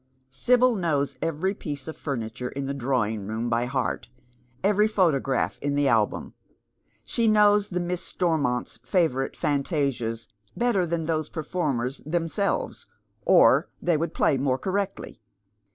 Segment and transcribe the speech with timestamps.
[0.31, 4.09] Sibyl knows every piece of furniture in the drawing room by heart,
[4.63, 6.33] every photograph in tlie album.
[7.05, 10.27] She knows the Mis's Stormont's favourite fantasias
[10.57, 12.87] better than those performers themselves,
[13.25, 15.21] or they would play more correctly.